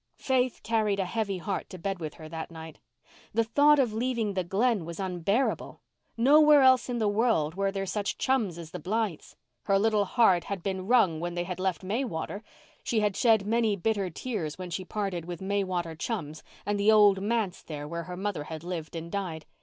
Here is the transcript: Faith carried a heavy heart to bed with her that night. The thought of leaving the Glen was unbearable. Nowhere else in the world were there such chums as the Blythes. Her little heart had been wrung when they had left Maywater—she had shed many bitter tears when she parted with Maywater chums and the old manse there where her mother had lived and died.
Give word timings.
Faith 0.17 0.61
carried 0.63 0.99
a 0.99 1.05
heavy 1.05 1.37
heart 1.37 1.69
to 1.69 1.77
bed 1.77 1.99
with 1.99 2.15
her 2.15 2.27
that 2.27 2.49
night. 2.49 2.79
The 3.35 3.43
thought 3.43 3.77
of 3.77 3.93
leaving 3.93 4.33
the 4.33 4.43
Glen 4.43 4.83
was 4.83 4.99
unbearable. 4.99 5.79
Nowhere 6.17 6.63
else 6.63 6.89
in 6.89 6.97
the 6.97 7.07
world 7.07 7.53
were 7.53 7.71
there 7.71 7.85
such 7.85 8.17
chums 8.17 8.57
as 8.57 8.71
the 8.71 8.79
Blythes. 8.79 9.35
Her 9.65 9.77
little 9.77 10.05
heart 10.05 10.45
had 10.45 10.63
been 10.63 10.87
wrung 10.87 11.19
when 11.19 11.35
they 11.35 11.43
had 11.43 11.59
left 11.59 11.83
Maywater—she 11.83 12.99
had 12.99 13.15
shed 13.15 13.45
many 13.45 13.75
bitter 13.75 14.09
tears 14.09 14.57
when 14.57 14.71
she 14.71 14.83
parted 14.83 15.25
with 15.25 15.39
Maywater 15.39 15.93
chums 15.93 16.41
and 16.65 16.79
the 16.79 16.91
old 16.91 17.21
manse 17.21 17.61
there 17.61 17.87
where 17.87 18.05
her 18.05 18.17
mother 18.17 18.45
had 18.45 18.63
lived 18.63 18.95
and 18.95 19.11
died. 19.11 19.45